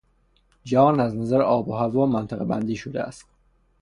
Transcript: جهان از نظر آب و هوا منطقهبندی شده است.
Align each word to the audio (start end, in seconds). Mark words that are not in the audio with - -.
جهان 0.65 0.99
از 0.99 1.15
نظر 1.15 1.41
آب 1.41 1.67
و 1.67 1.73
هوا 1.73 2.05
منطقهبندی 2.05 2.75
شده 2.75 3.01
است. 3.03 3.25